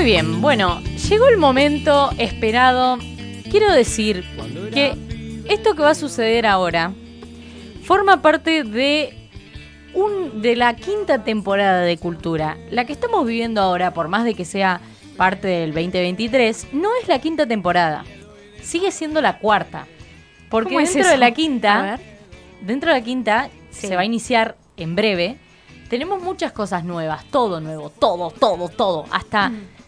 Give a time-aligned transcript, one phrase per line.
[0.00, 2.96] Muy bien, bueno, llegó el momento esperado.
[3.50, 4.24] Quiero decir
[4.72, 4.96] que
[5.46, 6.94] esto que va a suceder ahora
[7.84, 9.28] forma parte de
[9.92, 12.56] un, de la quinta temporada de Cultura.
[12.70, 14.80] La que estamos viviendo ahora, por más de que sea
[15.18, 18.06] parte del 2023, no es la quinta temporada.
[18.62, 19.86] Sigue siendo la cuarta.
[20.48, 21.98] Porque ¿Cómo es dentro de la quinta,
[22.62, 23.88] dentro de la quinta Sí.
[23.88, 25.36] se va a iniciar en breve.
[25.90, 29.04] Tenemos muchas cosas nuevas, todo nuevo, todo, todo, todo.
[29.10, 29.50] Hasta.
[29.50, 29.79] Mm.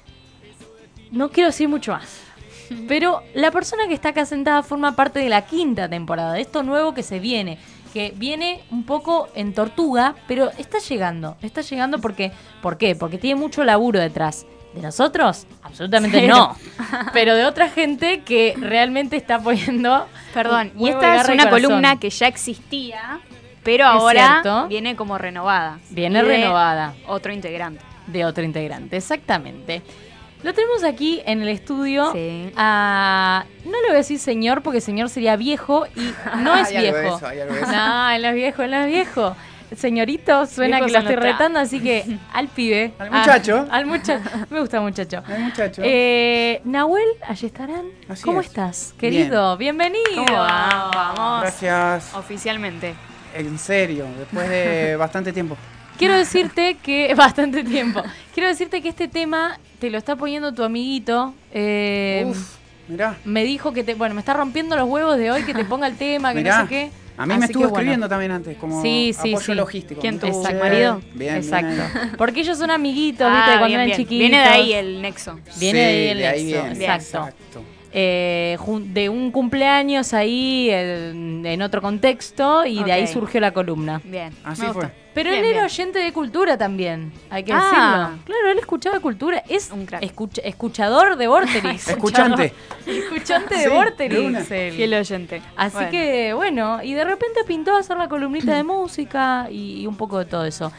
[1.13, 2.23] No quiero decir mucho más.
[2.89, 6.63] Pero la persona que está acá sentada forma parte de la quinta temporada, de esto
[6.63, 7.59] nuevo que se viene.
[7.93, 11.37] Que viene un poco en tortuga, pero está llegando.
[11.43, 12.33] Está llegando porque.
[12.63, 12.97] ¿Por qué?
[12.97, 14.47] Porque tiene mucho laburo detrás.
[14.75, 15.47] ¿De nosotros?
[15.63, 16.57] Absolutamente no.
[17.13, 20.07] Pero de otra gente que realmente está poniendo.
[20.33, 21.51] Perdón, y esta es una corazón.
[21.51, 23.21] columna que ya existía,
[23.63, 25.79] pero ahora viene como renovada.
[25.91, 26.95] Viene renovada.
[27.07, 27.85] Otro integrante.
[28.07, 29.83] de otro integrante, exactamente.
[30.43, 32.13] Lo tenemos aquí en el estudio.
[32.13, 32.51] Sí.
[32.57, 36.77] a- no le voy a decir señor porque señor sería viejo y no es Hay
[36.77, 37.17] algo de viejo.
[37.17, 37.71] eso, hay algo de eso.
[37.73, 39.37] No, él no es viejo, él no es viejo.
[39.77, 42.93] Señorito, suena que lo estoy retando, así que al pibe.
[42.99, 43.67] Al Ah, muchacho.
[43.71, 44.23] al muchacho.
[44.51, 45.23] Me gusta muchacho.
[45.27, 45.81] Ay, muchacho.
[45.85, 47.87] Eh, Nahuel, allí estarán.
[48.09, 48.49] Así ¿Cómo es.
[48.49, 49.57] estás, querido?
[49.57, 50.27] Bienvenido.
[50.27, 50.91] ¿Cómo va?
[50.95, 51.41] Vamos.
[51.43, 52.15] Gracias.
[52.15, 52.95] Oficialmente.
[53.35, 55.57] En serio, después de bastante tiempo.
[55.97, 58.03] Quiero decirte que bastante tiempo.
[58.35, 61.35] Quiero decirte que este tema te lo está poniendo tu amiguito.
[61.53, 62.55] eh, Uf,
[62.87, 63.17] mirá.
[63.25, 65.89] me dijo que te, bueno, me está rompiendo los huevos de hoy que te ponga
[65.89, 66.59] el tema, que Mirá.
[66.59, 66.91] no sé qué.
[67.17, 67.77] A mí Así me que estuvo bueno.
[67.79, 69.55] escribiendo también antes, como Sí, sí, apoyo sí.
[69.55, 70.01] logístico.
[70.01, 71.01] ¿Quién, tu Che, marido?
[71.15, 71.67] Bien, Exacto.
[71.67, 72.13] bien.
[72.17, 73.43] Porque ellos son amiguitos, ¿viste?
[73.45, 73.99] Ah, de cuando bien, eran bien.
[73.99, 74.19] chiquitos.
[74.21, 75.39] Viene de ahí el nexo.
[75.59, 77.65] Viene de ahí el de ahí nexo, exacto.
[77.95, 78.57] Eh,
[78.87, 84.01] de un cumpleaños ahí en, en otro contexto y de ahí surgió la columna.
[84.05, 84.33] Bien.
[84.45, 84.91] Así fue.
[85.15, 85.65] Pero Bien, él era bien.
[85.67, 87.59] oyente de cultura también, hay que Ah.
[88.15, 88.25] decirlo.
[88.25, 89.43] Claro, él escuchaba cultura.
[89.47, 90.03] Es Un crack.
[90.43, 91.89] escuchador de Vorterix.
[91.89, 92.55] Escuchante.
[92.87, 94.47] Escuchante de Sí, Vorterix.
[94.49, 95.43] Fiel oyente.
[95.55, 95.91] Así Bueno.
[95.91, 99.97] que, bueno, y de repente pintó a hacer la columnita de música y, y un
[99.97, 100.73] poco de todo eso.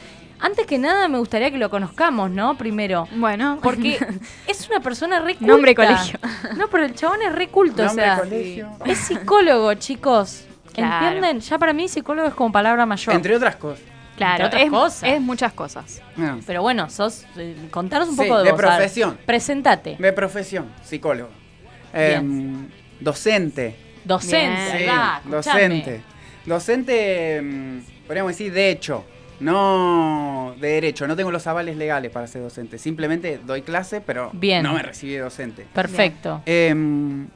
[0.45, 2.57] Antes que nada, me gustaría que lo conozcamos, ¿no?
[2.57, 3.07] Primero.
[3.15, 3.59] Bueno.
[3.63, 3.97] Porque
[4.47, 5.53] es una persona re culta.
[5.53, 6.19] Nombre colegio.
[6.57, 8.17] No, pero el chabón es re culto, o Nombre, sea.
[8.19, 8.69] colegio.
[8.85, 10.43] Es psicólogo, chicos.
[10.73, 11.05] Claro.
[11.07, 11.39] ¿Entienden?
[11.39, 13.15] Ya para mí psicólogo es como palabra mayor.
[13.15, 13.83] Entre otras cosas.
[14.17, 15.03] Claro, otras es, cosas.
[15.09, 16.01] es muchas cosas.
[16.17, 16.39] No.
[16.45, 17.25] Pero bueno, sos.
[17.37, 19.17] eh, contanos un Sí, poco de, de vos, profesión.
[19.25, 19.95] Presentate.
[19.97, 21.29] De profesión, psicólogo.
[21.93, 22.67] Em,
[22.99, 23.75] docente.
[24.03, 24.79] Docente.
[24.79, 26.01] Sí, docente.
[26.45, 29.05] Docente, em, podríamos decir, de hecho.
[29.43, 32.77] No de derecho, no tengo los avales legales para ser docente.
[32.77, 34.63] Simplemente doy clase, pero Bien.
[34.63, 35.65] no me recibí de docente.
[35.73, 36.41] Perfecto.
[36.45, 37.27] Em,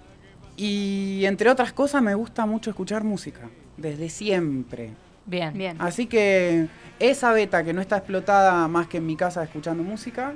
[0.55, 4.91] y entre otras cosas me gusta mucho escuchar música, desde siempre.
[5.25, 5.53] Bien.
[5.53, 5.75] Bien.
[5.79, 6.67] Así que
[6.99, 10.33] esa beta que no está explotada más que en mi casa escuchando música,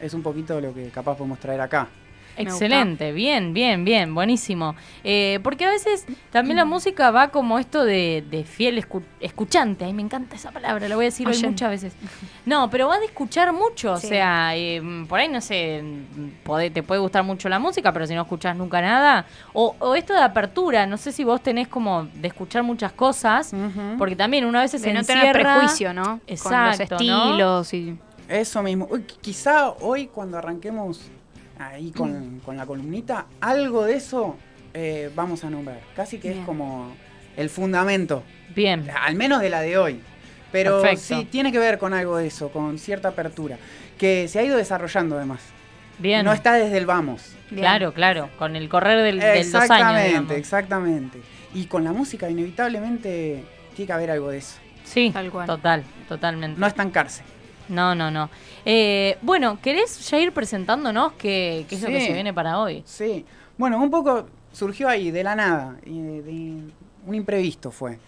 [0.00, 1.88] es un poquito lo que capaz podemos traer acá.
[2.36, 4.74] Excelente, bien, bien, bien, buenísimo.
[5.02, 9.84] Eh, porque a veces también la música va como esto de, de fiel escu- escuchante.
[9.84, 11.92] Ay, me encanta esa palabra, la voy a decir hoy muchas veces.
[12.46, 13.96] No, pero va de escuchar mucho.
[13.98, 14.06] Sí.
[14.06, 15.82] O sea, eh, por ahí no sé,
[16.44, 19.26] pode- te puede gustar mucho la música, pero si no escuchas nunca nada.
[19.52, 23.52] O, o esto de apertura, no sé si vos tenés como de escuchar muchas cosas.
[23.98, 25.32] Porque también una vez se no encierra...
[25.32, 26.02] tener prejuicio, ¿no?
[26.04, 27.24] Con los Exacto, ¿no?
[27.24, 27.98] estilos y...
[28.28, 28.88] Eso mismo.
[28.90, 31.00] Uy, qui- quizá hoy cuando arranquemos
[31.58, 34.36] ahí con, con la columnita, algo de eso
[34.72, 35.80] eh, vamos a nombrar.
[35.94, 36.40] Casi que Bien.
[36.40, 36.92] es como
[37.36, 38.22] el fundamento,
[38.54, 40.00] Bien, al menos de la de hoy.
[40.52, 41.20] Pero Perfecto.
[41.20, 43.56] sí, tiene que ver con algo de eso, con cierta apertura,
[43.98, 45.40] que se ha ido desarrollando además.
[45.98, 46.24] bien.
[46.24, 47.34] No está desde el vamos.
[47.50, 47.62] Bien.
[47.62, 49.62] Claro, claro, con el correr del, de los años.
[49.64, 51.18] exactamente, exactamente.
[51.54, 53.44] Y con la música, inevitablemente,
[53.74, 54.56] tiene que haber algo de eso.
[54.84, 55.46] Sí, Tal cual.
[55.46, 56.60] total, totalmente.
[56.60, 57.22] No estancarse.
[57.68, 58.28] No, no, no.
[58.64, 62.82] Eh, bueno, ¿querés ya ir presentándonos qué, qué es lo que se viene para hoy?
[62.86, 63.24] Sí.
[63.56, 65.76] Bueno, un poco surgió ahí, de la nada.
[65.84, 66.62] y de- de-
[67.06, 67.98] un imprevisto fue.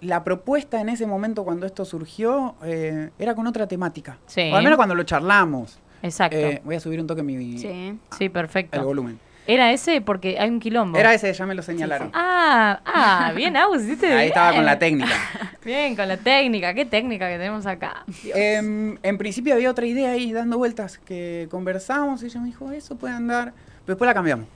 [0.00, 4.18] La propuesta en ese momento cuando esto surgió eh, era con otra temática.
[4.26, 4.50] Sí.
[4.52, 5.78] O al menos cuando lo charlamos.
[6.02, 6.36] Exacto.
[6.36, 7.96] Eh, voy a subir un toque mi, Sí.
[8.18, 8.82] sí, el perfecto.
[8.84, 9.20] volumen.
[9.46, 10.98] Era ese porque hay un quilombo.
[10.98, 12.10] Era ese, ya me lo señalaron.
[12.14, 14.12] Ah, ah, bien, Agus, ¿viste?
[14.12, 15.12] Ahí estaba con la técnica.
[15.64, 16.74] Bien, con la técnica.
[16.74, 18.04] ¿Qué técnica que tenemos acá?
[18.34, 22.72] Em, en principio había otra idea ahí dando vueltas que conversamos y ella me dijo,
[22.72, 23.52] eso puede andar.
[23.84, 24.46] Pero después la cambiamos.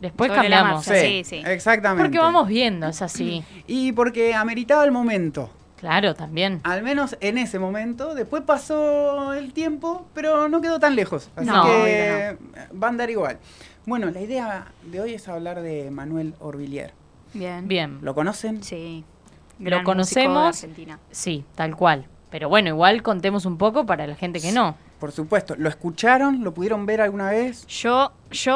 [0.00, 0.84] Después sobre cambiamos.
[0.84, 1.42] Sí, sí.
[1.44, 2.04] Exactamente.
[2.04, 3.42] Porque vamos viendo, es así.
[3.66, 5.50] Y porque ameritaba el momento.
[5.76, 6.60] Claro, también.
[6.62, 8.14] Al menos en ese momento.
[8.14, 11.30] Después pasó el tiempo, pero no quedó tan lejos.
[11.36, 12.36] Así No, que
[12.80, 13.38] va a andar igual.
[13.86, 16.92] Bueno, la idea de hoy es hablar de Manuel Orvillier.
[17.34, 17.68] Bien.
[17.68, 17.98] Bien.
[18.02, 18.62] ¿Lo conocen?
[18.62, 19.04] Sí.
[19.58, 20.56] Lo de conocemos.
[20.62, 20.98] Argentina.
[21.10, 22.06] Sí, tal cual.
[22.30, 24.76] Pero bueno, igual contemos un poco para la gente que no.
[24.98, 25.54] Por supuesto.
[25.56, 26.42] ¿Lo escucharon?
[26.42, 27.66] ¿Lo pudieron ver alguna vez?
[27.66, 28.52] Yo, yo,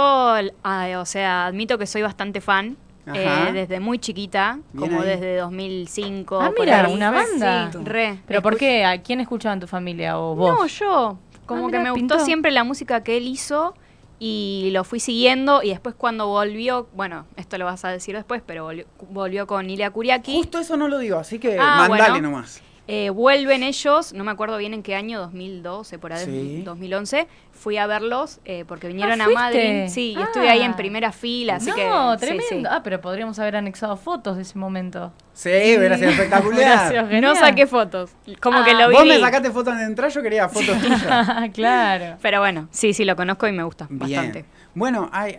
[0.65, 2.77] ah, o sea, admito que soy bastante fan.
[3.15, 5.09] Eh, desde muy chiquita, Bien como ahí.
[5.09, 6.41] desde 2005.
[6.43, 6.93] Ah, mira, ahí.
[6.93, 7.71] una banda.
[7.73, 8.19] Sí, re.
[8.27, 8.85] ¿Pero por qué?
[8.85, 10.51] ¿A quién escuchaba en tu familia o vos?
[10.59, 11.19] No, yo.
[11.47, 12.15] Como Ah, que mira, me pintó.
[12.17, 13.73] gustó siempre la música que él hizo
[14.19, 15.63] y lo fui siguiendo.
[15.63, 19.69] Y después, cuando volvió, bueno, esto lo vas a decir después, pero volvió, volvió con
[19.71, 20.35] Ilia Kuriaki.
[20.37, 22.31] Justo eso no lo digo, así que Ah, mandale bueno.
[22.31, 22.63] nomás.
[22.91, 26.63] Eh, vuelven ellos, no me acuerdo bien en qué año, 2012, por ahí, Sí.
[26.65, 27.29] 2011.
[27.53, 29.43] Fui a verlos eh, porque vinieron Ah, a ¿fuiste?
[29.43, 29.85] Madrid.
[29.89, 30.77] Sí, y estuve ahí en Ah.
[30.77, 32.17] primera fila, así no, que.
[32.19, 32.45] tremendo.
[32.49, 32.63] sí.
[32.71, 35.13] Ah, pero podríamos haber anexado fotos de ese momento.
[35.35, 36.59] Sí, hubiera sido espectacular.
[36.93, 37.23] Gracias.
[37.23, 38.11] No saqué fotos.
[38.41, 38.95] Como que lo vi.
[38.95, 41.51] Vos me sacaste fotos de entrar, yo quería fotos tuyas.
[41.53, 42.17] claro.
[42.23, 43.99] Pero bueno, sí, sí, lo conozco y me gusta Bien.
[44.01, 44.45] bastante.
[44.75, 45.37] Bueno, hay-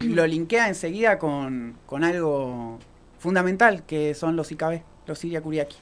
[0.00, 2.78] lo linkea enseguida con, con algo
[3.18, 5.76] fundamental, que son los IKB, los Siria Kuriaki.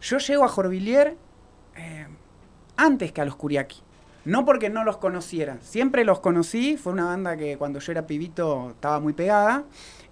[0.00, 1.16] Yo llego a Jorvillier
[1.76, 2.06] eh,
[2.76, 3.80] antes que a los Kuriaki.
[4.24, 8.06] No porque no los conociera, siempre los conocí, fue una banda que cuando yo era
[8.06, 9.64] pibito estaba muy pegada,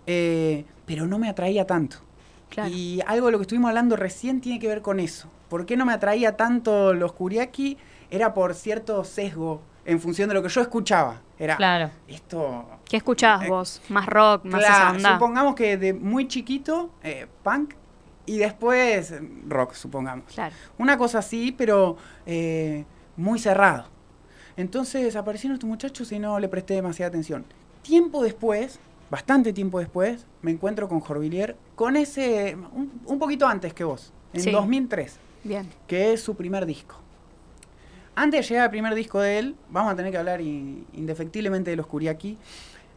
[0.07, 1.99] eh, pero no me atraía tanto.
[2.49, 2.71] Claro.
[2.71, 5.29] Y algo de lo que estuvimos hablando recién tiene que ver con eso.
[5.51, 7.77] ¿Por qué no me atraía tanto los Kuriaki?
[8.11, 11.21] Era por cierto sesgo en función de lo que yo escuchaba.
[11.39, 11.91] Era Claro.
[12.09, 12.67] esto.
[12.89, 13.83] ¿Qué escuchabas Eh, vos?
[13.91, 14.45] ¿Más rock?
[14.47, 15.13] ¿Más esa Claro, onda?
[15.15, 17.75] supongamos que de muy chiquito, eh, punk,
[18.29, 19.15] y después
[19.49, 20.33] rock, supongamos.
[20.35, 20.55] Claro.
[20.79, 21.97] Una cosa así, pero
[22.27, 22.85] eh,
[23.17, 23.87] muy cerrado.
[24.57, 27.45] Entonces aparecieron estos muchachos y no le presté demasiada atención.
[27.83, 28.79] Tiempo después,
[29.11, 34.13] bastante tiempo después, me encuentro con Jorvillier, con ese, un, un poquito antes que vos,
[34.33, 34.51] en Sí.
[34.51, 35.69] 2003, Bien.
[35.87, 36.97] que es su primer disco.
[38.15, 41.71] Antes de llegar al primer disco de él, vamos a tener que hablar in- indefectiblemente
[41.71, 42.37] de los Kuriaki.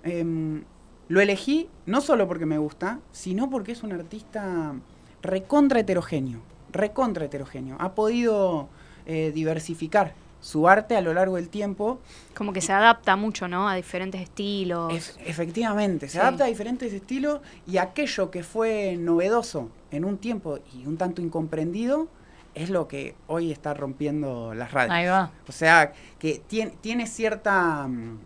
[0.04, 0.63] Em,
[1.10, 4.74] lo elegí no solo porque me gusta, sino porque es un artista
[5.22, 6.40] recontra heterogéneo.
[6.72, 7.76] Recontra heterogéneo.
[7.80, 8.70] Ha podido
[9.06, 12.00] eh, diversificar su arte a lo largo del tiempo.
[12.34, 13.70] Como que se adapta mucho, ¿no?
[13.70, 14.92] A diferentes estilos.
[14.92, 16.18] Ef- efectivamente, se Sí.
[16.20, 21.22] adapta a diferentes estilos y aquello que fue novedoso en un tiempo y un tanto
[21.22, 22.08] incomprendido
[22.56, 24.94] es lo que hoy está rompiendo las radios.
[24.96, 25.32] Ahí va.
[25.48, 27.88] O sea, que tiene, tiene cierta...
[27.88, 28.20] mm,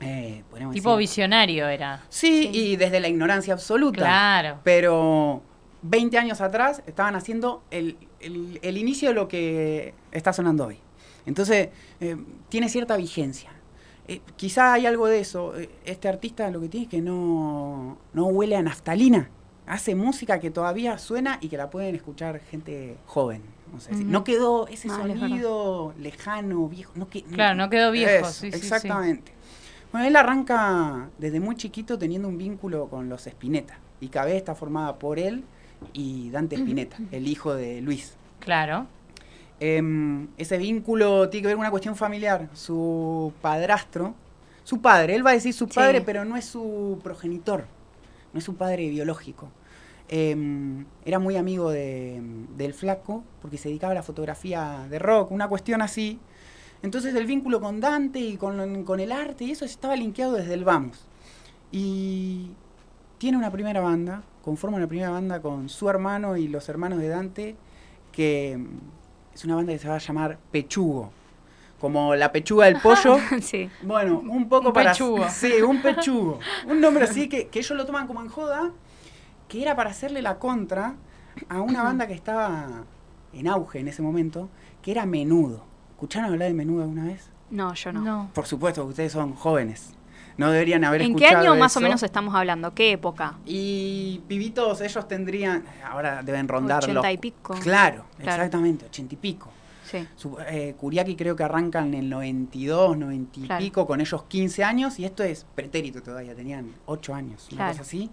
[0.00, 0.42] eh,
[0.72, 2.02] Tipo decir- visionario era.
[2.10, 2.58] Sí, Sí.
[2.72, 3.98] y desde la ignorancia absoluta.
[4.00, 4.58] Claro.
[4.64, 5.42] Pero
[5.84, 10.78] 20 años atrás estaban haciendo el, el- el inicio de lo que está sonando hoy.
[11.26, 11.68] Entonces,
[12.00, 12.16] eh,
[12.48, 13.50] tiene cierta vigencia.
[14.08, 15.56] Eh, quizá hay algo de eso.
[15.58, 19.28] Eh, Este artista lo que tiene es que no, no huele a naftalina.
[19.66, 23.42] Hace música que todavía suena y que la pueden escuchar gente joven.
[23.72, 23.94] decir.
[23.94, 24.04] Ujú.
[24.04, 26.92] No quedó ese sonido lejano, viejo.
[26.94, 28.64] No que- Claro, no quedó viejo, Eso, sí, sí, sí.
[28.66, 29.32] exactamente.
[29.90, 33.78] Bueno, él arranca desde muy chiquito teniendo un vínculo con los Spinetta.
[34.00, 35.44] Y Cabé está formada por él
[35.92, 38.14] y Dante Spinetta, el hijo de Luis.
[38.40, 38.86] Claro.
[39.60, 42.48] Em, ese vínculo tiene que ver con una cuestión familiar.
[42.54, 44.14] Su padrastro,
[44.64, 45.74] su padre, él va a decir su Sí.
[45.74, 47.64] padre, pero no es su progenitor,
[48.32, 49.48] no es su padre biológico.
[50.08, 52.20] Em, era muy amigo de-
[52.56, 56.18] del flaco porque se dedicaba a la fotografía de rock, una cuestión así.
[56.82, 60.52] Entonces el vínculo con Dante y con, con el arte y eso estaba linkeado desde
[60.52, 61.06] el vamos.
[61.72, 62.50] Y
[63.16, 67.08] tiene una primera banda, conforma una primera banda con su hermano y los hermanos de
[67.08, 67.56] Dante,
[68.12, 71.10] que mm, es una banda que se va a llamar Pechugo.
[71.80, 73.16] Como la pechuga del pollo.
[73.42, 73.68] sí.
[73.82, 74.92] Bueno, un poco Un para.
[74.92, 75.26] pechugo.
[75.30, 76.38] Sí, un pechugo.
[76.68, 78.70] Un nombre así que, que ellos lo toman como en joda,
[79.48, 80.94] que era para hacerle la contra
[81.48, 82.84] a una banda que estaba
[83.32, 84.48] en auge en ese momento,
[84.82, 85.64] que era Menudo.
[85.92, 87.30] ¿Escucharon hablar de Menudo alguna vez?
[87.50, 88.00] No, yo no.
[88.02, 88.30] No.
[88.34, 89.94] Por supuesto que ustedes son jóvenes.
[90.36, 92.74] No deberían haber ¿En qué escuchado año más o menos estamos hablando?
[92.74, 93.34] ¿Qué época?
[93.46, 95.64] Y pibitos, ellos tendrían.
[95.88, 96.90] Ahora deben rondar los.
[96.90, 97.54] Ochenta y pico.
[97.62, 98.32] Claro, Claro.
[98.42, 99.50] exactamente, ochenta y pico.
[99.84, 100.08] Sí.
[100.16, 103.64] Su- eh, Kuriaki creo que arrancan en el 92, 90 y Claro.
[103.64, 107.72] pico, con ellos 15 años, y esto es pretérito todavía, tenían 8 años, una Claro.
[107.72, 108.10] cosa así.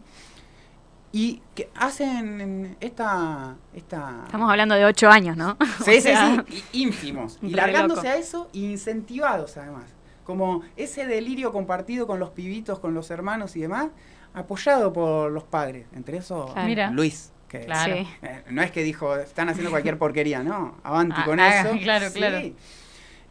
[1.14, 3.56] Y que hacen esta...
[3.74, 5.58] esta Estamos hablando de ocho años, ¿no?
[5.84, 7.38] Sí, O sea, sí, sí, ínfimos.
[7.42, 8.16] Y largándose loco.
[8.16, 9.86] a eso, incentivados además.
[10.24, 13.88] Como ese delirio compartido con los pibitos, con los hermanos y demás,
[14.34, 15.88] apoyado por los padres.
[15.94, 16.68] Entre eso, Claro.
[16.68, 16.92] Mira.
[16.92, 17.32] Luis.
[17.48, 17.96] Que Claro.
[17.96, 20.76] Eh, no es que dijo, están haciendo cualquier porquería, ¿no?
[20.84, 21.72] Avanti Ah, con ah, eso.
[21.84, 22.18] claro, Sí.
[22.18, 22.38] claro.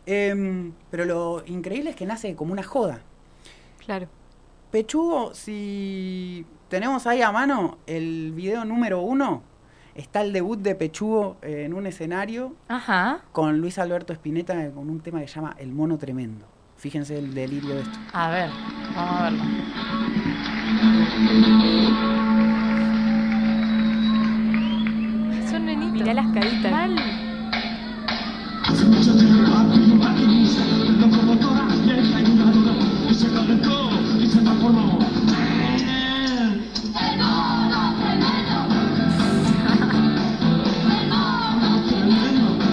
[0.06, 3.00] Em, pero lo increíble es que nace como una joda.
[3.85, 4.09] Claro.
[4.70, 9.42] Pechugo, si tenemos ahí a mano el video número uno,
[9.94, 13.23] está el debut de Pechugo eh, en un escenario Ajá.
[13.32, 16.47] con Luis Alberto Spinetta eh, con un tema que se llama El Mono Tremendo.
[16.80, 17.99] Fíjense el delirio de esto.
[18.14, 18.49] A ver,
[18.96, 19.42] vamos a verlo.
[25.50, 26.00] Son nenitos.
[26.00, 26.72] Mirá las caritas.
[26.72, 26.96] Mal.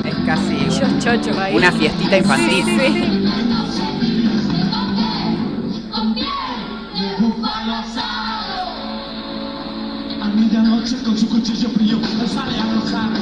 [0.05, 0.55] Es casi
[1.49, 3.26] un, una fiestita infantil.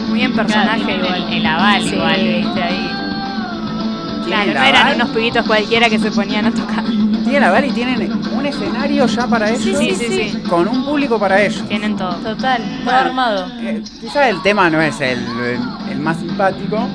[0.10, 1.24] Muy en personaje Claro, igual.
[1.28, 1.96] el, el aval Sí.
[1.96, 2.92] igual, viste ahí.
[4.26, 6.84] Claro, no eran unos pibitos cualquiera que se ponían a tocar.
[6.86, 9.62] Tienen la Val y tienen un escenario ya para ellos.
[9.78, 10.40] sí, sí, sí.
[10.50, 11.64] Con un público para ellos.
[11.68, 12.14] Tienen todo.
[12.16, 13.48] Total, todo Bueno, armado.
[13.60, 15.60] Eh, quizá el tema no es el, el-
[15.92, 16.88] el más simpático.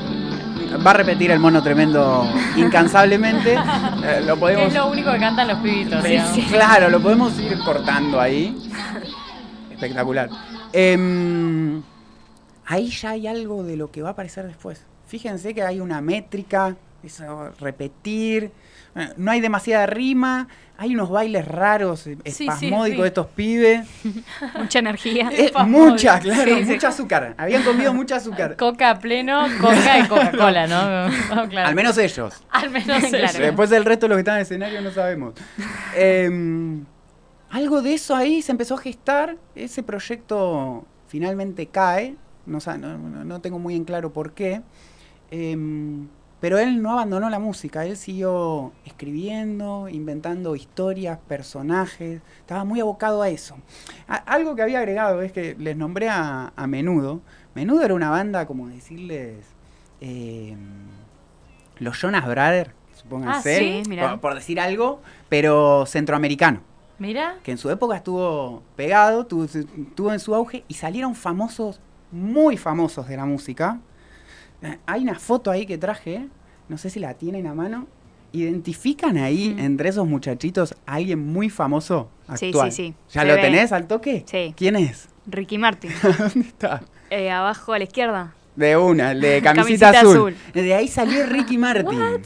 [0.87, 3.59] Va a repetir el mono tremendo incansablemente.
[4.03, 4.69] Eh, lo podemos.
[4.69, 6.03] es lo único que cantan los pibitos.
[6.51, 8.57] Claro, lo podemos ir cortando ahí.
[9.81, 10.29] Espectacular.
[10.73, 11.83] Em,
[12.67, 14.85] ahí ya hay algo de lo que va a aparecer después.
[15.07, 18.51] Fíjense que hay una métrica, eso, repetir.
[18.95, 20.47] eh, No hay demasiada rima.
[20.79, 23.03] Hay unos bailes raros, sí, espasmódicos sí.
[23.03, 23.87] de estos pibes.
[24.59, 25.29] Mucha energía.
[25.31, 25.91] Eh, Espasmódico.
[25.93, 27.35] mucha, claro, mucha azúcar.
[27.37, 28.57] Habían comido mucha azúcar.
[28.57, 31.09] Coca pleno, coca y Coca-Cola, ¿no?
[31.35, 31.69] No, claro.
[31.69, 32.43] Al menos ellos.
[32.51, 33.27] Al menos Claro.
[33.27, 33.39] eso.
[33.41, 35.35] Después del resto de los que están en el escenario no sabemos.
[35.95, 36.85] Em,
[37.51, 39.37] algo de eso ahí se empezó a gestar.
[39.55, 42.17] Ese proyecto finalmente cae.
[42.47, 44.63] No, no, no- tengo muy en claro por qué.
[45.31, 46.09] Em,
[46.41, 47.85] pero él no abandonó la música.
[47.85, 52.23] Él siguió escribiendo, inventando historias, personajes.
[52.41, 53.57] Estaba muy abocado a eso.
[54.09, 57.21] A- algo que había agregado es que les nombré a, a Menudo.
[57.55, 59.37] Menudo era una banda, como decirles,
[60.01, 60.59] em,
[61.79, 66.61] los Jonas Brothers, supónganse, Ah, sí, por decir algo, pero centroamericano,
[67.01, 69.47] Mira, que en su época estuvo pegado, tuvo,
[69.97, 71.81] tuvo en su auge y salieron famosos,
[72.13, 73.81] muy famosos de la música.
[74.63, 76.29] Eh, Hay una foto ahí que traje,
[76.69, 77.87] no sé si la tienen a mano.
[78.33, 79.59] ¿Identifican ahí Mm.
[79.61, 82.71] entre esos muchachitos a alguien muy famoso Sí, actual?
[82.71, 82.95] sí, sí.
[83.13, 83.41] ¿Ya Se lo ve.
[83.41, 84.23] tenés al toque?
[84.27, 84.55] Sí.
[84.57, 85.09] ¿Quién es?
[85.27, 85.91] Ricky Martin.
[86.19, 86.83] ¿Dónde está?
[87.11, 88.35] Eh, abajo a la izquierda.
[88.57, 90.35] De una, el de camisita, Camisita azul.
[90.35, 90.37] azul.
[90.53, 92.23] De ahí salió Ricky Martin.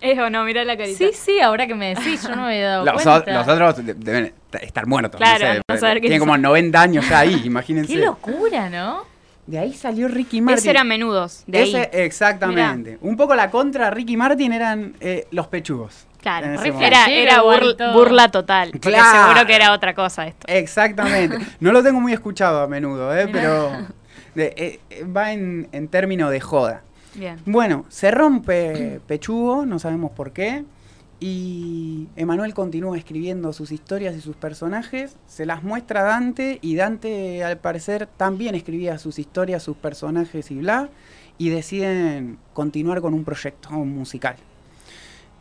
[0.00, 0.44] ¿Es o no?
[0.44, 0.98] Mirá la carita.
[0.98, 3.30] sí, sí, ahora que me decís, yo no me había dado Los, cuenta.
[3.30, 5.18] o- los otros de- deben estar muertos.
[5.18, 6.42] Claro, no sé, no saber quién Tienen como son.
[6.42, 7.92] 90 años ya ahí, imagínense.
[7.94, 9.04] Qué locura, ¿no?
[9.46, 10.58] De ahí salió Ricky Martin.
[10.58, 11.42] Ese eran menudos.
[11.46, 11.88] De Ese, ahí.
[11.92, 12.98] exactamente.
[13.02, 16.06] Un poco la contra Ricky Martin eran eh, los pechugos.
[16.22, 16.46] Claro.
[16.80, 17.42] Era,
[17.92, 18.70] burla total.
[18.80, 19.28] Claro.
[19.28, 20.46] seguro que era otra cosa esto.
[20.48, 21.36] Exactamente.
[21.60, 23.38] No lo tengo muy escuchado a menudo, eh, Mirá.
[23.38, 23.72] pero
[24.34, 26.82] de- eh, eh, va en, en términos de joda.
[27.14, 27.38] Bien.
[27.46, 30.64] Bueno, se rompe Pechugo, no sabemos por qué.
[31.20, 36.74] Y Emanuel continúa escribiendo sus historias y sus personajes, se las muestra a Dante y
[36.74, 40.90] Dante al parecer también escribía sus historias, sus personajes y bla,
[41.38, 44.36] y deciden continuar con un proyecto musical.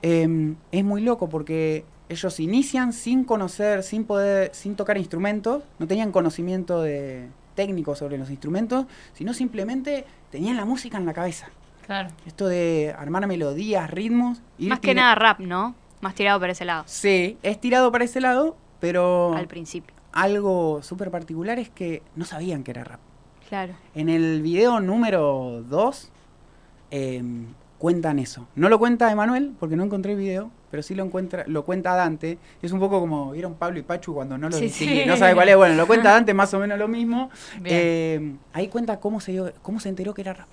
[0.02, 5.88] Em, es muy loco porque ellos inician sin conocer, sin poder, sin tocar instrumentos, no
[5.88, 11.50] tenían conocimiento de técnico sobre los instrumentos, sino simplemente tenían la música en la cabeza.
[11.86, 12.10] Claro.
[12.26, 14.42] Esto de armar melodías, ritmos.
[14.58, 15.76] ir Más que nada rap, ¿no?
[16.02, 16.84] Más tirado por ese lado.
[16.86, 19.94] Sí, es tirado para ese lado, pero Al principio.
[20.12, 23.00] algo súper particular es que no sabían que era rap.
[23.50, 23.74] Claro.
[23.94, 26.12] En el video número 2
[27.78, 28.48] cuentan eso.
[28.56, 31.94] No lo cuenta Emanuel, porque no encontré el video, pero sí lo, encuentra, lo cuenta
[31.96, 32.40] Dante.
[32.60, 35.04] Es un poco como vieron Pablo y Pachu cuando no lo Sí, sí.
[35.06, 35.56] no sabe cuál es.
[35.56, 37.30] Bueno, lo cuenta Dante más o menos lo mismo.
[37.64, 40.48] Eh, ahí cuenta cómo se, dio- cómo se enteró que era rap.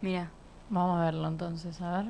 [0.00, 0.30] Mira.
[0.70, 2.06] Vamos a verlo entonces, a ver.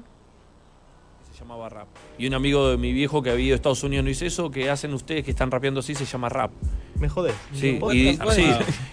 [1.33, 1.89] Se llamaba rap.
[2.19, 4.49] Y un amigo de mi viejo que había ido a Estados Unidos no dice eso,
[4.49, 6.53] que hacen ustedes que están rapeando así, se llama rap.
[7.01, 7.35] Me jodés.
[7.53, 8.47] Sí, No, y, sí,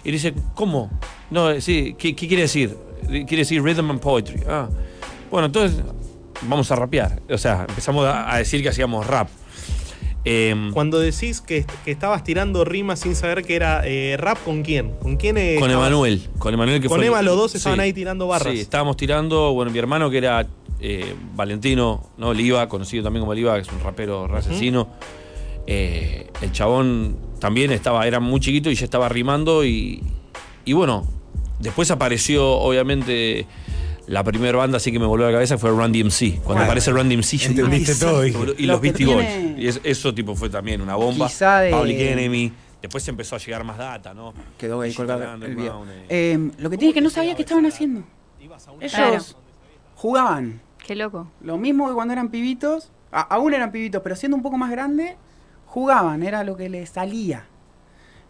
[0.03, 0.89] dice, ¿cómo?
[1.29, 2.75] No, sí, ¿qué, qué quiere decir?
[3.07, 4.41] Quiere decir rhythm and poetry.
[4.49, 4.67] Ah,
[5.29, 5.79] bueno, entonces
[6.47, 7.21] vamos a rapear.
[7.29, 9.27] O sea, empezamos a, a decir que hacíamos rap.
[10.25, 14.63] Em, Cuando decís que, que estabas tirando rimas sin saber que era eh, rap, ¿con
[14.63, 14.91] quién?
[15.01, 15.37] ¿Con quién?
[15.37, 15.69] eh, con?
[15.69, 16.29] Emanuel.
[16.39, 17.07] Con Emanuel que Con fue.
[17.07, 17.83] Emma los dos estaban Sí.
[17.83, 18.53] ahí tirando barras.
[18.53, 20.47] Sí, estábamos tirando, bueno, mi hermano que era
[20.79, 22.29] eh, Valentino, ¿no?
[22.29, 24.87] Oliva, conocido también como Oliva, que es un rapero asesino.
[25.67, 30.01] Eh, el chabón también estaba, era muy chiquito y ya estaba rimando y,
[30.65, 31.05] y bueno,
[31.59, 33.45] después apareció obviamente
[34.07, 36.41] la primera banda así que me volvió a la cabeza fue Run DMC.
[36.43, 38.25] Cuando aparece Run DMC yo entendiste "Ay, todo,
[38.57, 39.27] y Lo los Beastie Boys.
[39.57, 41.27] Y es- eso tipo fue también una bomba.
[41.27, 42.51] Quizá de- Public Enemy.
[42.81, 44.33] Después empezó a llegar más data, ¿no?
[44.57, 45.85] Quedó ahí colgado el video.
[46.09, 46.37] eh.
[46.57, 48.03] Lo que tiene es que no sabía qué estaban haciendo.
[48.41, 49.19] Ellos Claro.
[49.95, 50.61] jugaban.
[50.85, 51.31] Qué loco.
[51.41, 52.89] Lo mismo que cuando eran pibitos.
[53.15, 55.15] a- aún eran pibitos, pero siendo un poco más grandes,
[55.67, 56.23] jugaban.
[56.23, 57.45] Era lo que les salía.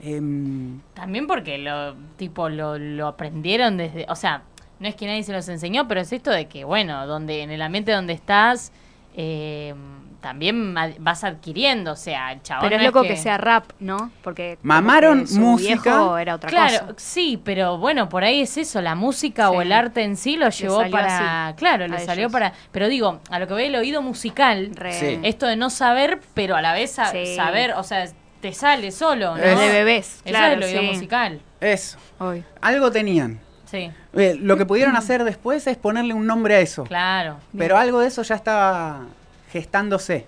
[0.02, 4.44] Em, También porque lo tipo lo, lo aprendieron desde, o sea,
[4.80, 7.52] no es que nadie se los enseñó, pero es esto de que, bueno, donde en
[7.52, 8.72] el ambiente donde estás,
[9.16, 9.74] eh,
[10.22, 13.18] también vas adquiriendo, o sea, el chabón Pero es no loco que...
[13.18, 14.10] sea rap, ¿no?
[14.24, 15.74] Porque Mamaron su música.
[15.74, 16.94] viejo era otra Claro, cosa.
[16.98, 20.50] sí, pero bueno, por ahí es eso, la música o el arte en sí lo
[20.50, 22.32] llevó para, así, claro, le salió ellos.
[22.32, 25.20] para, pero digo, a lo que ve el oído musical, Re- Sí.
[25.24, 27.36] esto de no saber, pero a la vez Sí.
[27.36, 28.06] saber, o sea,
[28.40, 29.44] te sale solo, ¿no?
[29.44, 30.88] Es- de bebés, Eso claro, es el oído sí.
[30.96, 31.98] musical, Eso.
[32.20, 32.46] Hoy.
[32.62, 33.42] Algo tenían.
[33.74, 36.84] Sí, Eh, lo que pudieron hacer después es ponerle un nombre a eso.
[36.84, 37.38] claro.
[37.58, 39.08] Pero algo de eso ya estaba
[39.52, 40.28] gestándose.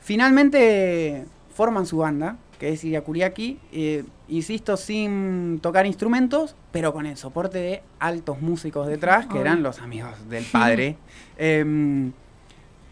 [0.00, 1.24] Finalmente
[1.54, 7.58] forman su banda, que es Irakuriaki, eh, insisto, sin tocar instrumentos, pero con el soporte
[7.58, 10.96] de altos músicos detrás, que eran los amigos del padre.
[11.42, 12.12] Em,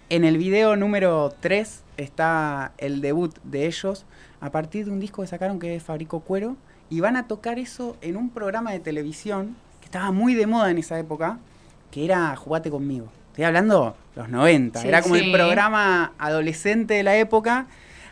[0.08, 4.06] en el video número 3 está el debut de ellos,
[4.40, 6.56] a partir de un disco que sacaron que es Fabrico Cuero,
[6.88, 9.54] y van a tocar eso en un programa de televisión
[9.88, 11.38] estaba muy de moda en esa época,
[11.90, 13.08] que era Jugate conmigo.
[13.30, 15.24] Estoy hablando los 90, Sí, era como sí.
[15.24, 17.66] el programa adolescente de la época.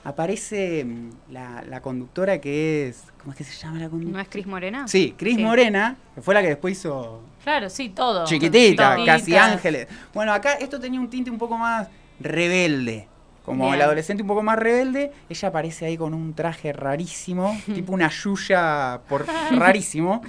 [0.04, 3.02] Aparece mm, la, la conductora que es.
[3.18, 4.16] ¿Cómo es que se llama la conductora?
[4.16, 4.88] ¿No es Cris Morena?
[4.88, 5.42] Sí, Cris Sí.
[5.42, 8.24] Morena, que fue la que después hizo Claro, sí, todo.
[8.24, 9.04] Chiquitita, Chiquitita.
[9.18, 9.88] casi ángeles.
[10.14, 11.88] Bueno, acá esto tenía un tinte un poco más
[12.20, 13.08] rebelde.
[13.44, 13.74] Como Bien.
[13.76, 18.08] el adolescente un poco más rebelde, ella aparece ahí con un traje rarísimo, tipo una
[18.10, 20.22] yuya por rarísimo,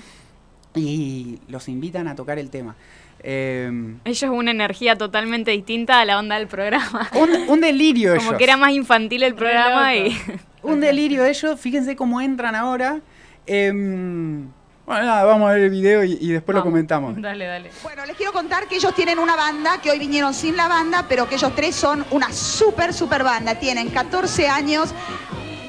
[0.78, 2.76] y los invitan a tocar el tema.
[3.24, 3.70] Eh,
[4.06, 7.10] Ellos una energía totalmente distinta a la onda del programa.
[7.16, 8.38] un, un delirio Como ellos.
[8.38, 10.18] que era más infantil el programa y...
[10.64, 13.00] Un delirio ellos, fíjense cómo entran ahora.
[13.46, 14.48] Em,
[14.86, 17.22] bueno, nada, vamos a ver el video y, y después lo comentamos.
[17.22, 17.70] Dale, dale.
[17.84, 21.06] Bueno, les quiero contar que ellos tienen una banda, que hoy vinieron sin la banda,
[21.08, 23.56] pero que ellos tres son una súper, súper banda.
[23.56, 24.94] Tienen 14 años,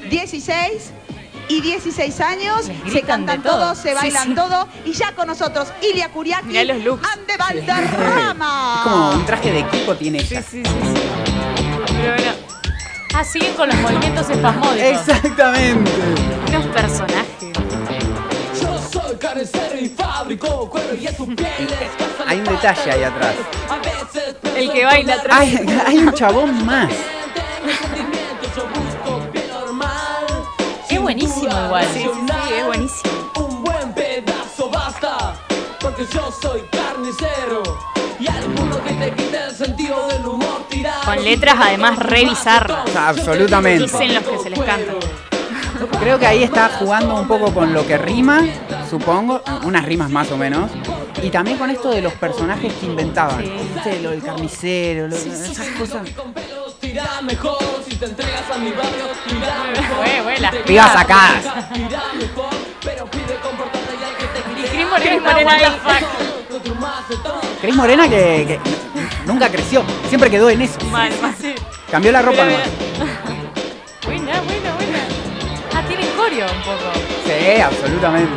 [0.09, 0.91] 16
[1.49, 2.69] y 16 años.
[2.91, 3.59] Se cantan de todo.
[3.59, 4.35] todo, se bailan sí.
[4.35, 4.67] todo.
[4.85, 6.57] Y ya con nosotros, Ilia Kuriaki.
[6.57, 8.75] Ande Valderrama.
[8.85, 10.41] Es como un traje de Kiko tiene ella.
[10.41, 11.01] sí, sí, sí.
[12.01, 12.31] Pero bueno,
[13.15, 14.79] Ah, siguen con los movimientos espasmódicos.
[14.81, 15.91] Exactamente.
[16.47, 17.49] unos personajes.
[18.61, 23.03] Yo soy carnicero y fabrico cuero y a tu piel descansa Hay un detalle ahí
[23.03, 23.33] atrás.
[24.55, 25.39] El que baila atrás.
[25.39, 26.89] Hay, hay un chabón más.
[31.13, 31.87] Buenísimo igual.
[31.93, 32.09] Sí, sí,
[32.47, 33.31] sí, es buenísimo.
[33.37, 35.35] Un buen pedazo basta,
[35.79, 37.63] porque yo soy carnicero.
[38.19, 41.01] Y alguno que te quite el sentido del humor tirado.
[41.05, 42.93] Con letras además re bizarras.
[42.95, 43.83] Absolutamente.
[43.83, 44.93] Dicen los que se les canta.
[46.01, 48.43] Creo que ahí está jugando un poco con lo que rima,
[48.89, 50.69] supongo, unas rimas más o menos.
[51.23, 53.41] Y también con esto de los personajes que inventaban.
[53.41, 54.01] ¿Viste?
[54.01, 56.01] Lo del carnicero, lo- esas cosas.
[56.89, 60.41] Tira mejor, si te entregas a mi barrio, tira mejor.
[60.41, 61.69] Las Pibas sacadas.
[61.71, 62.49] Tira mejor,
[62.83, 64.69] pero pide comportarte y al que te grite.
[64.69, 65.59] Cris Morena Morena.
[67.61, 68.59] Cris Morena que, que
[69.27, 70.83] nunca creció, siempre quedó en eso.
[70.85, 71.35] Mal, mal.
[71.91, 72.63] Cambió la ropa Mira.
[74.05, 74.99] Buena, buena, buena.
[75.75, 76.91] Ah, tienen coreo un poco.
[77.23, 78.33] Sí, absolutamente.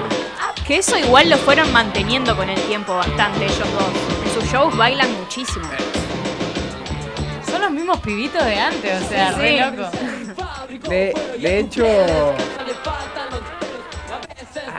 [0.67, 4.27] Que eso igual lo fueron manteniendo con el tiempo bastante ellos dos.
[4.27, 5.67] En sus shows bailan muchísimo.
[7.83, 9.77] Mismos pibitos de antes, o sea, Sí, re sí.
[9.77, 9.90] loco.
[10.88, 11.85] De, de hecho,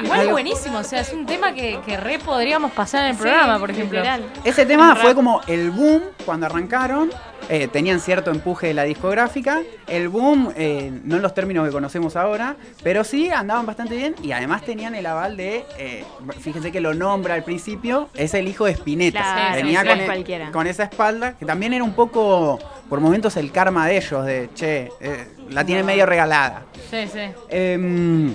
[0.03, 3.17] Igual es buenísimo, o sea, es un tema que, que re podríamos pasar en el
[3.17, 3.99] programa, por ejemplo.
[3.99, 4.23] Literal.
[4.43, 7.11] ese tema fue como el boom cuando arrancaron.
[7.49, 9.61] eh, tenían cierto empuje de la discográfica.
[9.87, 14.15] El boom, eh, no en los términos que conocemos ahora, pero sí andaban bastante bien
[14.23, 16.05] y además tenían el aval de, eh,
[16.39, 19.19] fíjense que lo nombra al principio, es el hijo de Spinetta.
[19.19, 20.51] Claro, Venía sí, con, no es e- cualquiera.
[20.53, 22.59] con esa espalda, que también era un poco,
[22.93, 26.65] por momentos, el karma de ellos, de, che, eh, la tiene medio regalada.
[26.91, 27.21] Sí, sí.
[27.49, 28.31] Em,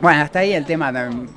[0.00, 1.28] bueno, hasta ahí el tema tam-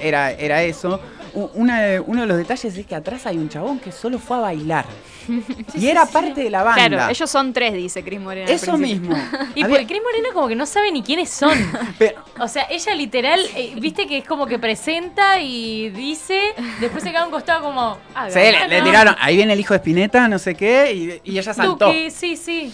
[0.00, 1.00] era, era eso.
[1.34, 4.18] U- una de- uno de los detalles es que atrás hay un chabón que solo
[4.18, 4.84] fue a bailar.
[5.74, 6.88] y era parte de la banda.
[6.88, 8.50] Claro, ellos son tres, dice Cris Morena.
[8.50, 9.14] Eso mismo.
[9.54, 11.56] Y Había- porque Cris Morena como que no sabe ni quiénes son.
[11.98, 16.40] pero- O sea, ella literal, eh, viste que es como que presenta y dice,
[16.80, 17.98] después se queda un costado como...
[18.14, 20.92] ah, sí, le, le tiraron, ahí viene el hijo de Spinetta, no sé qué,
[21.24, 21.86] y, y ella saltó.
[21.86, 22.72] Duque, sí, sí.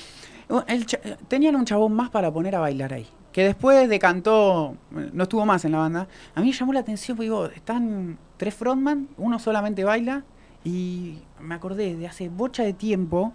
[0.68, 3.06] El cha- tenían un chabón más para poner a bailar ahí.
[3.34, 4.76] Que después decantó,
[5.12, 6.06] no estuvo más en la banda.
[6.36, 10.22] A mí me llamó la atención, porque digo, están tres frontman, uno solamente baila.
[10.62, 13.32] Y me acordé de hace bocha de tiempo,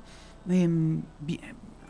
[0.50, 1.42] em, vi,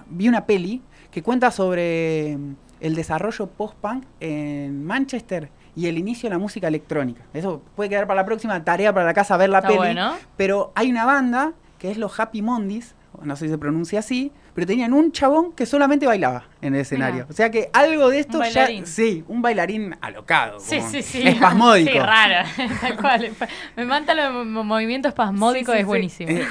[0.10, 6.30] vi una peli que cuenta sobre em, el desarrollo post-punk en Manchester y el inicio
[6.30, 7.22] de la música electrónica.
[7.32, 9.78] Eso puede quedar para la próxima tarea para la casa ver la Está peli.
[9.78, 10.14] bueno.
[10.36, 14.32] Pero hay una banda que es los Happy Mondays, no sé si se pronuncia así,
[14.54, 16.46] pero tenían un chabón que solamente bailaba.
[16.62, 17.14] en el escenario.
[17.24, 17.28] Mira.
[17.30, 18.68] O sea que algo de esto ya.
[18.86, 20.60] Sí, un bailarín alocado.
[20.60, 21.28] Sí, como sí, sí.
[21.28, 21.92] Espasmódico.
[21.94, 22.50] Sí, raro.
[22.82, 23.32] Tal cual.
[23.78, 26.30] Me manta el mo- movimiento espasmódico, Sí, sí, es buenísimo.
[26.32, 26.46] Eh,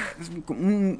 [0.47, 0.97] un,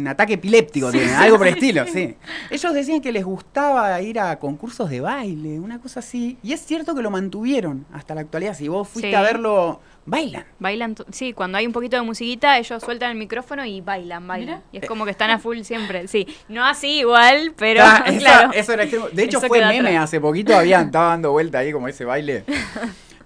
[0.00, 2.16] un ataque epiléptico tiene, algo por el estilo, sí.
[2.50, 6.36] Ellos decían que les gustaba ir a concursos de baile, una cosa así.
[6.42, 8.54] Y es cierto que lo mantuvieron hasta la actualidad.
[8.54, 10.44] Si vos fuiste a verlo, bailan.
[10.58, 14.56] Bailan, sí, cuando hay un poquito de musiquita, ellos sueltan el micrófono y bailan, bailan.
[14.56, 14.62] Mira.
[14.72, 16.08] Y es como que están a full siempre.
[16.08, 18.50] Sí, no así igual, pero Ah, esa- claro.
[18.52, 19.08] eso era extremo.
[19.10, 20.04] De hecho, Eso fue meme atrás.
[20.04, 22.44] hace poquito, habían, estaba dando vuelta ahí como ese baile.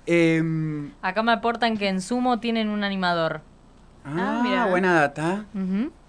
[0.07, 3.41] Em, Acá me aportan que en Sumo tienen un animador.
[4.05, 4.67] ah, mira.
[4.67, 5.45] buena data.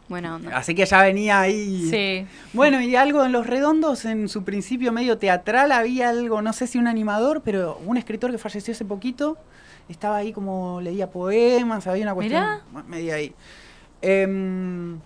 [0.08, 0.56] Buena onda.
[0.56, 1.88] Así que ya venía ahí.
[1.89, 2.28] Sí.
[2.54, 6.67] Bueno, y algo en Los Redondos, en su principio medio teatral, había algo, no sé
[6.67, 9.38] si un animador, pero un escritor que falleció hace poquito,
[9.89, 12.84] estaba ahí como leía poemas, había una cuestión Mirá.
[12.88, 13.34] media ahí.
[14.02, 15.00] Em,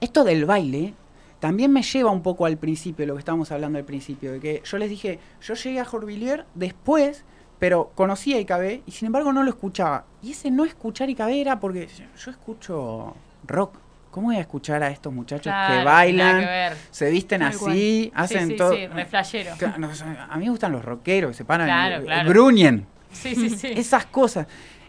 [0.00, 0.94] esto del baile
[1.40, 4.62] también me lleva un poco al principio, lo que estábamos hablando al principio, de que
[4.64, 7.24] yo les dije, yo llegué a Jorvillier después,
[7.58, 10.04] pero conocía IKB y sin embargo no lo escuchaba.
[10.22, 11.88] Y ese no escuchar IKB era porque
[12.22, 13.14] yo escucho
[13.46, 13.76] rock.
[14.10, 18.40] ¿Cómo voy a escuchar a estos muchachos Claro, que bailan, que se visten así, hacen
[18.48, 18.74] sí, sí, todo?
[18.74, 19.52] sí, re flashero.
[19.56, 22.28] Claro, no, o sea, a mí me gustan los rockeros, se paran, Claro, y- claro.
[22.28, 23.68] gruñen, Sí, sí, sí.
[23.76, 24.46] esas cosas.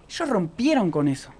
[0.10, 1.32] Ellos rompieron con eso.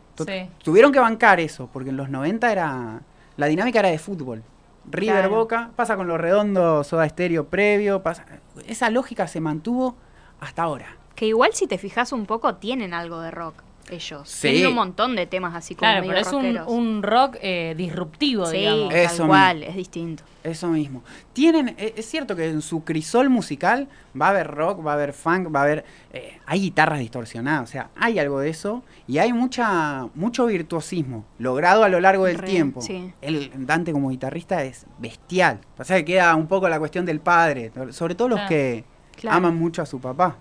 [0.64, 3.02] Tuvieron que bancar eso, porque en los 90 era
[3.38, 4.44] la dinámica era de fútbol.
[4.90, 5.36] River Claro.
[5.36, 8.26] Boca, pasa con los redondos, Soda Estéreo previo, pasa,
[8.68, 9.96] esa lógica se mantuvo
[10.40, 10.98] hasta ahora.
[11.16, 14.28] Que igual si te fijas un poco, tienen algo de rock ellos.
[14.30, 14.50] Sí.
[14.50, 16.68] Tienen un montón de temas así como Claro, medio pero es un, rockeros.
[16.72, 18.94] un rock eh, disruptivo, Sí, digamos.
[18.94, 20.24] Eso tal cual, es distinto.
[20.44, 21.04] Eso mismo.
[21.34, 23.88] Tienen, e- es cierto que en su crisol musical
[24.20, 25.86] va a haber rock, va a haber funk, va a haber.
[26.14, 31.26] eh, hay guitarras distorsionadas, o sea, hay algo de eso y hay mucha mucho virtuosismo
[31.38, 32.82] logrado a lo largo del Re, tiempo.
[32.82, 33.14] sí.
[33.22, 35.60] El Dante como guitarrista es bestial.
[35.78, 38.50] O sea, que queda un poco la cuestión del padre, sobre todo los Claro.
[38.50, 38.84] que
[39.18, 39.38] Claro.
[39.38, 40.38] aman mucho a su papá.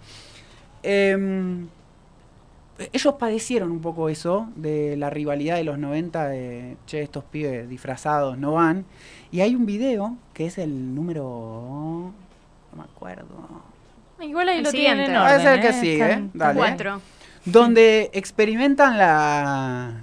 [0.83, 1.69] Em,
[2.93, 7.69] ellos padecieron un poco eso, de la rivalidad de los 90, de, che, estos pibes
[7.69, 8.85] disfrazados no van.
[9.33, 12.13] Y hay un video, que es el número...
[12.73, 13.27] no me acuerdo.
[14.21, 15.19] Igual ahí El lo tienen en siguiente.
[15.19, 15.37] orden.
[15.37, 15.93] Puede ser que ¿eh?
[15.95, 16.31] Están- ¿eh?
[16.35, 16.59] Dale.
[16.59, 17.01] Cuatro.
[17.45, 19.95] Donde experimentan la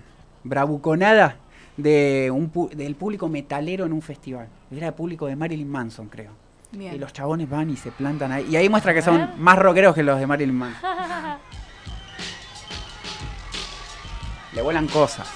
[0.43, 1.35] bravuconada
[1.77, 4.47] de un pu- del público metalero en un festival.
[4.71, 6.31] Era el público de Marilyn Manson, creo.
[6.71, 6.95] Bien.
[6.95, 8.47] Y los chabones van y se plantan ahí.
[8.49, 10.89] Y ahí muestra que son más rockeros que los de Marilyn Manson.
[14.57, 15.27] Le vuelan cosas.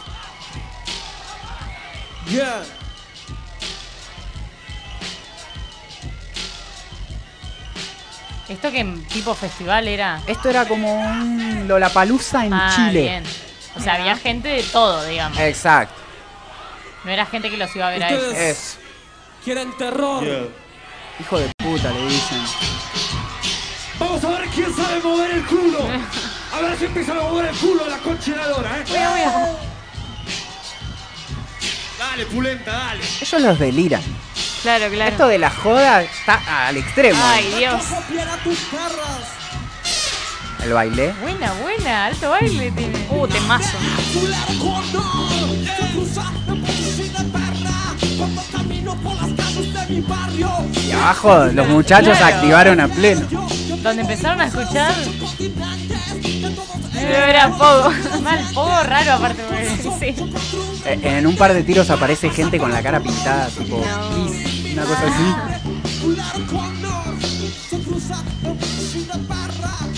[2.28, 2.64] Yeah.
[8.50, 10.24] Esto que en tipo festival era.
[10.26, 13.02] Esto era como un Lollapalooza en ah, Chile.
[13.02, 13.24] bien.
[13.76, 15.38] O sea, había gente de todo, digamos.
[15.38, 15.94] Exacto.
[17.04, 18.34] No era gente que los iba a ver a ellos.
[18.34, 18.80] Es
[19.44, 20.24] quieren terror.
[21.20, 22.44] hijo de puta, le dicen.
[24.00, 25.78] Vamos a ver quién sabe mover el culo.
[26.54, 28.84] A ver si empiezan a mover el culo la de la lora, ¿eh?
[31.98, 33.04] Dale, pulenta, dale.
[33.22, 34.02] Ellos los deliran.
[34.62, 35.12] Claro, claro.
[35.12, 37.20] Esto de la joda está al extremo.
[37.24, 37.82] Ay, Dios.
[37.92, 38.04] A.
[40.64, 41.14] El baile.
[41.22, 43.08] Buena, buena, alto baile tiene.
[43.10, 43.78] Uh, temazo.
[46.04, 46.22] Se.
[50.88, 52.36] Y abajo los muchachos Claro.
[52.36, 53.28] activaron a pleno.
[53.82, 54.94] Donde empezaron a escuchar.
[57.02, 57.92] Era poco.
[58.22, 59.42] Mal, poco raro aparte.
[60.00, 60.16] Sí.
[61.04, 64.26] En un par de tiros aparece gente con la cara pintada, tipo No.
[64.26, 65.36] Kiss, una cosa así.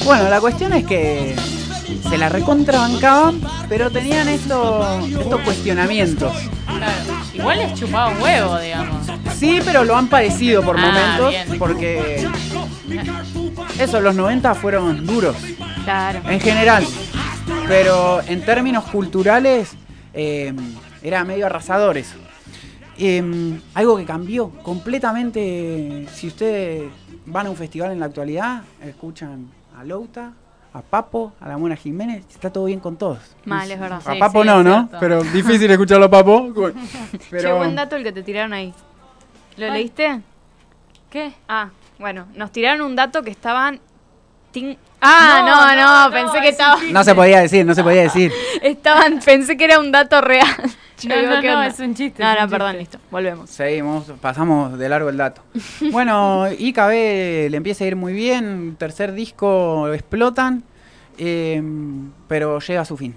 [0.06, 1.36] Bueno, la cuestión es que
[2.10, 6.34] se la recontrabancaban, pero tenían estos, estos cuestionamientos.
[6.66, 6.94] Claro.
[7.34, 9.08] Igual les chupaba un huevo, digamos.
[9.38, 11.60] Sí, pero lo han padecido por Ah, momentos, bien.
[11.60, 12.28] porque
[13.80, 15.36] eso, los 90 fueron duros,
[15.84, 16.22] Claro.
[16.30, 16.86] en general.
[17.68, 19.76] Pero en términos culturales,
[20.14, 20.54] eh,
[21.02, 22.16] era medio arrasador eso.
[22.98, 26.06] Eh, algo que cambió completamente.
[26.14, 26.84] Si ustedes
[27.26, 30.34] van a un festival en la actualidad, escuchan a Louta,
[30.74, 33.20] a Papo, a la Mona Jiménez, está todo bien con todos.
[33.46, 34.02] Mal, es verdad.
[34.06, 34.76] A Sí, Papo sí, no, ¿no?
[34.88, 34.98] cierto.
[35.00, 36.52] Pero difícil escucharlo a Papo.
[37.30, 38.74] Pero, Qué buen dato el que te tiraron ahí.
[39.58, 40.22] ¿Lo leíste?
[41.10, 41.34] ¿Qué?
[41.48, 41.70] Ah,
[42.00, 43.80] bueno, nos tiraron un dato que estaban...
[45.02, 46.94] Ah, no, no, no, pensé no, que es un estaban...
[46.94, 48.32] no se podía decir, no se podía decir.
[48.62, 50.48] Estaban, pensé que era un dato real.
[51.06, 52.80] No, digo, no, ¿qué no, es un chiste, No, no, un perdón, chiste.
[52.98, 53.50] listo, volvemos.
[53.50, 55.42] Seguimos, pasamos de largo el dato.
[55.92, 60.64] Bueno, IKB le empieza a ir muy bien, tercer disco explotan,
[61.18, 61.62] eh,
[62.28, 63.14] pero llega a su fin.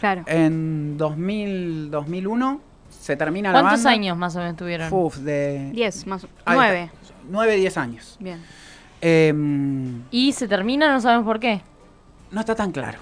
[0.00, 0.22] Claro.
[0.26, 3.90] En 2000, 2001 se termina la ¿Cuántos banda.
[3.90, 4.92] años más o menos tuvieron?
[4.92, 6.24] Uf, de 10, más.
[6.44, 6.82] Ahí 9.
[6.84, 7.14] está.
[7.30, 8.16] 9, 10 años.
[8.20, 8.40] Bien.
[9.00, 11.60] Em, Y se termina, no sabemos por qué.
[12.30, 12.98] no está tan claro.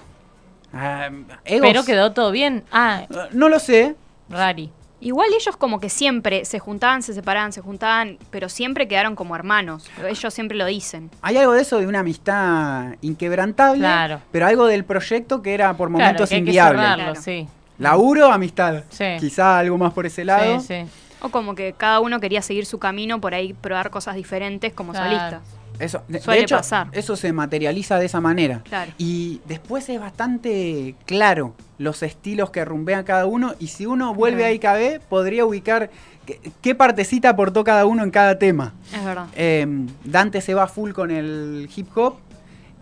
[0.73, 1.09] Ah,
[1.45, 2.63] egos- Pero quedó todo bien.
[2.71, 3.95] Ah, Eh, No lo sé.
[4.29, 4.71] Rari.
[4.99, 9.35] Igual ellos como que siempre se juntaban, se separaban, se juntaban, pero siempre quedaron como
[9.35, 9.87] hermanos.
[10.09, 11.11] Ellos siempre lo dicen.
[11.21, 14.21] Hay algo de eso de una amistad inquebrantable, Claro.
[14.31, 16.79] pero algo del proyecto que era por Claro, momentos que hay que inviable.
[16.79, 17.21] cerrarlo, Claro.
[17.21, 17.47] sí.
[17.77, 18.83] Laburo, amistad.
[18.89, 19.05] Sí.
[19.19, 20.59] Quizá algo más por ese lado.
[20.61, 20.89] Sí, sí.
[21.21, 24.93] O como que cada uno quería seguir su camino, por ahí probar cosas diferentes como
[24.93, 25.41] Claro.
[25.79, 26.87] Eso, de, de Suele hecho, pasar.
[26.91, 28.61] eso se materializa de esa manera.
[28.63, 28.91] Claro.
[28.97, 33.53] Y después es bastante claro los estilos que rumbean cada uno.
[33.59, 34.49] Y si uno vuelve Ujú.
[34.49, 35.89] a IKB, podría ubicar
[36.25, 38.73] qué, qué partecita aportó cada uno en cada tema.
[38.93, 39.27] Es verdad.
[39.35, 39.65] Eh,
[40.03, 42.15] Dante se va full con el hip hop.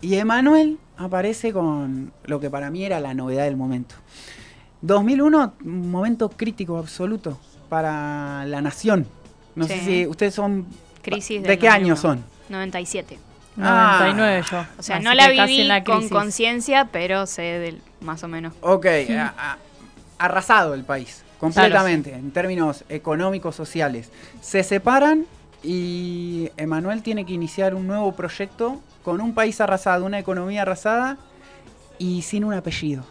[0.00, 3.94] Y Emanuel aparece con lo que para mí era la novedad del momento.
[4.82, 9.06] 2001, un momento crítico absoluto para la nación.
[9.54, 10.66] No sé si ustedes son...
[11.02, 11.96] Crisis ¿De qué año 2001.
[11.96, 12.35] son?
[12.48, 13.18] 97.
[13.60, 13.98] Ah.
[14.00, 14.64] 99 yo.
[14.78, 18.52] O sea, Así no la viví la con conciencia, pero sé del más o menos.
[18.60, 18.86] Ok,
[19.18, 19.58] a- a-
[20.18, 24.10] arrasado el país, completamente, en términos económicos, sociales.
[24.40, 25.26] Se separan
[25.62, 31.16] y Emanuel tiene que iniciar un nuevo proyecto con un país arrasado, una economía arrasada
[31.98, 33.04] y sin un apellido.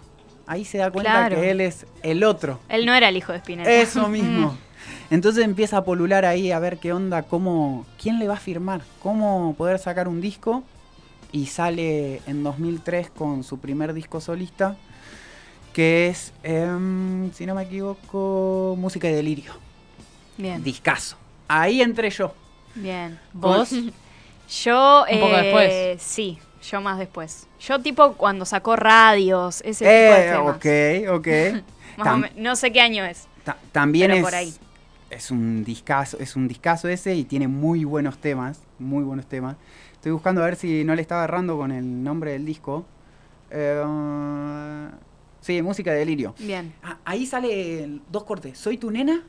[0.47, 1.35] Ahí se da cuenta Claro.
[1.41, 2.59] que él es el otro.
[2.69, 3.71] Él no era el hijo de Spinetta.
[3.71, 4.55] Eso mismo.
[5.11, 8.81] Entonces empieza a polular ahí a ver qué onda, cómo, quién le va a firmar,
[9.03, 10.63] cómo poder sacar un disco.
[11.31, 14.77] Y sale en 2003 con su primer disco solista,
[15.73, 19.51] que es, em, si no me equivoco, Música y Delirio.
[20.37, 20.63] Bien.
[20.63, 21.17] Discazo.
[21.47, 22.33] Ahí entré yo.
[22.75, 23.19] Bien.
[23.33, 23.69] ¿Vos?
[24.63, 25.05] Yo.
[25.11, 26.01] Un poco eh, después.
[26.03, 26.37] Sí,
[26.69, 27.47] yo más después.
[27.59, 31.09] Yo, tipo, cuando sacó radios, ese tipo de Eh, temas.
[31.09, 31.63] ok, ok.
[32.05, 33.27] Tam- no sé qué año es.
[33.43, 34.53] ta- también pero es, por ahí.
[35.09, 39.55] Es un discazo, es un discazo ese y tiene muy buenos temas, muy buenos temas.
[39.93, 42.85] Estoy buscando a ver si no le estaba errando con el nombre del disco.
[43.51, 44.87] Eh,
[45.41, 46.35] sí, música de delirio.
[46.39, 46.73] Bien.
[46.83, 48.57] Ah, ahí sale dos cortes.
[48.57, 49.23] Soy tu nena.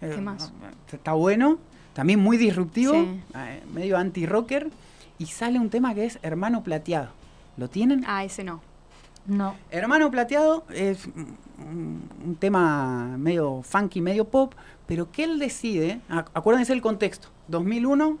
[0.00, 0.52] Eh, ¿Qué más?
[0.92, 1.58] Está bueno.
[1.92, 2.92] También muy disruptivo.
[2.94, 3.20] Sí.
[3.34, 4.70] eh, medio anti-rocker.
[5.18, 7.08] Y sale un tema que es Hermano Plateado.
[7.56, 8.04] ¿Lo tienen?
[8.06, 8.60] Ah, ese no.
[9.28, 9.54] No.
[9.70, 11.06] Hermano Plateado es
[11.58, 14.54] un, un tema medio funky, medio pop,
[14.86, 18.18] pero que él decide, ac- acuérdense el contexto, 2001,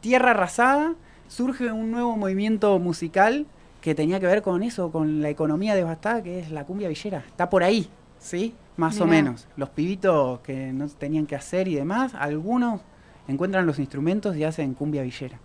[0.00, 0.94] tierra arrasada,
[1.28, 3.46] surge un nuevo movimiento musical
[3.80, 7.24] que tenía que ver con eso, con la economía devastada, que es la cumbia villera.
[7.26, 8.54] Está por ahí, ¿sí?
[8.76, 9.48] Más o menos.
[9.56, 12.82] Los pibitos que no tenían que hacer y demás, algunos
[13.28, 15.38] encuentran los instrumentos y hacen cumbia villera.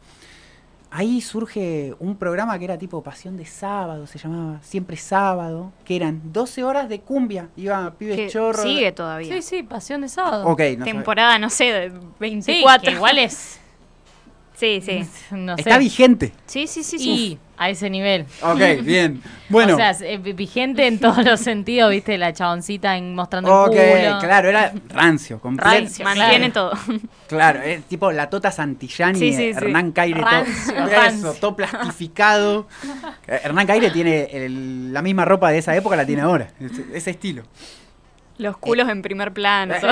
[0.98, 5.98] Ahí surge un programa que era tipo Pasión de Sábado, se llamaba Siempre Sábado, que
[5.98, 7.50] eran 12 horas de cumbia.
[7.58, 8.62] Iba pibes Que chorros.
[8.64, 9.34] sigue todavía.
[9.34, 10.46] Sí, sí, Pasión de Sábado.
[10.48, 10.92] Ok, no sé.
[10.94, 12.90] Temporada, no sé, de Sí, 24.
[12.90, 13.60] que igual es.
[14.56, 15.06] Sí, sí.
[15.32, 15.62] No sé.
[15.62, 16.32] Está vigente.
[16.46, 17.10] Sí, sí, sí, sí.
[17.10, 18.26] Y a ese nivel.
[18.42, 19.22] Ok, bien.
[19.50, 19.74] Bueno.
[19.74, 24.06] O sea, eh, vigente en todos los sentidos, viste, la chaboncita en, mostrando ok, el
[24.08, 24.20] culo.
[24.22, 25.70] claro, era rancio, completo.
[25.72, 26.72] Rancio, Mantiene claro.
[26.72, 27.00] todo.
[27.28, 29.58] Claro, es tipo la Tota Santillani, Sí, sí, sí.
[29.58, 31.34] Hernán Caire, todo, Rancio, eso, rancio.
[31.34, 32.68] todo plastificado.
[33.28, 36.86] Eh, Hernán Caire tiene el- la misma ropa de esa época, la tiene ahora, ese,
[36.94, 37.44] ese estilo.
[38.38, 39.76] Los culos en primer plano.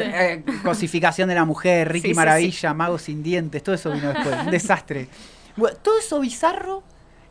[0.00, 3.90] Eh, eh, cosificación de la mujer, Ricky Sí, sí, Maravilla, Mago sin dientes, todo eso
[3.92, 4.34] vino después.
[4.44, 5.08] Un desastre.
[5.56, 6.82] Bueno, todo eso bizarro,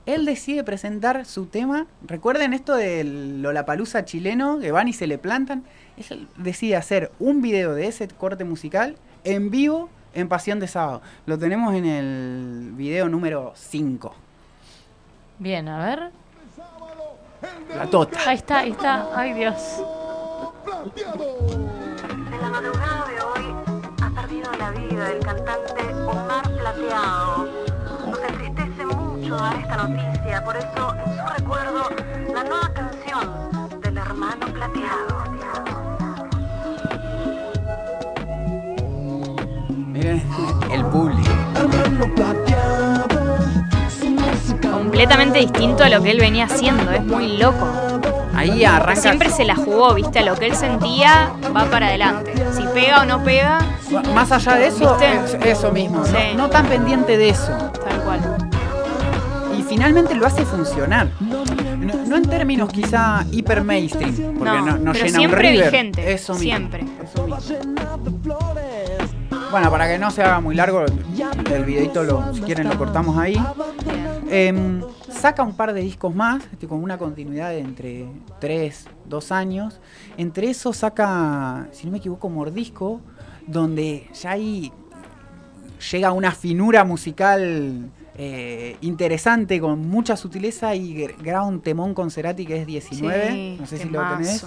[0.05, 1.87] él decide presentar su tema.
[2.05, 5.63] Recuerden esto del Lollapalooza chileno, que van y se le plantan.
[5.97, 11.01] Él decide hacer un video de ese corte musical en vivo en Pasión de Sábado.
[11.25, 14.15] Lo tenemos en el video número 5.
[15.39, 16.11] Bien, a ver.
[17.75, 18.19] La Tota.
[18.27, 19.09] Ahí está, ahí está.
[19.15, 19.81] Ay, Dios.
[20.81, 23.53] En la madrugada de hoy
[24.01, 27.49] ha perdido la vida el cantante Omar Plateado.
[28.07, 31.83] Nos entristece mucho dar esta noticia, por eso en su recuerdo
[32.33, 35.17] la nueva canción del hermano Plateado.
[39.75, 40.23] Miren
[40.71, 41.29] el público.
[44.71, 46.89] Completamente distinto a lo que él venía haciendo.
[46.89, 47.88] Es muy loco.
[48.39, 49.01] Ahí arranca.
[49.01, 52.33] Siempre se la jugó, viste, lo que él sentía, va para adelante.
[52.55, 53.59] Si pega o no pega,
[54.13, 54.97] Más allá de eso,
[55.43, 56.05] eso mismo.
[56.05, 56.13] Sí.
[56.35, 57.51] No, no tan pendiente de eso.
[57.83, 58.19] tal cual.
[59.57, 61.09] y finalmente lo hace funcionar.
[61.19, 61.43] No,
[62.05, 65.71] no en términos quizá hiper mainstream, porque no, No, no pero llena siempre un River.
[65.71, 66.85] vigente, Eso mismo, siempre.
[67.03, 68.37] eso mismo.
[69.51, 73.17] Bueno, para que no se haga muy largo, el videito lo, si quieren lo cortamos
[73.17, 73.35] ahí.
[74.31, 78.05] Em, saca un par de discos más, este, con una continuidad de entre
[78.39, 79.79] 3, 2 años.
[80.17, 83.01] Entre eso saca, si no me equivoco, Mordisco,
[83.47, 84.71] donde ya ahí
[85.91, 87.89] llega una finura musical
[88.21, 93.31] eh, interesante, con mucha sutileza y gra- graba un temón con Cerati que es 19.
[93.31, 94.41] Sí, no sé si lo tenés.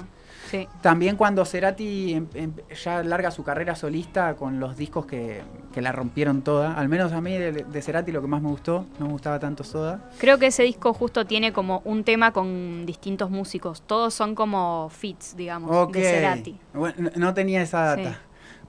[0.53, 0.69] Sí.
[0.83, 2.53] También cuando Cerati em- em-
[2.85, 5.41] ya larga su carrera solista con los discos que,
[5.73, 6.75] que la rompieron toda.
[6.75, 9.39] Al menos a mí de, de Cerati lo que más me gustó, no me gustaba
[9.39, 10.11] tanto Soda.
[10.19, 13.81] Creo que ese disco justo tiene como un tema con distintos músicos.
[13.83, 16.61] Todos son como fits, digamos, de Cerati.
[16.75, 18.11] Bueno, no- no tenía esa data.
[18.13, 18.17] Sí.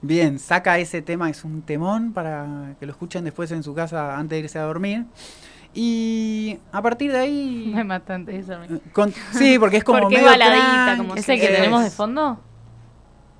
[0.00, 4.16] Bien, saca ese tema, es un temón para que lo escuchen después en su casa
[4.18, 5.04] antes de irse a dormir.
[5.74, 7.70] Y a partir de ahí...
[7.74, 8.54] Me matan eso.
[8.92, 11.82] con- sí, porque es como Porque es medio baladita, como ¿Es el que Es- tenemos
[11.82, 12.40] de fondo?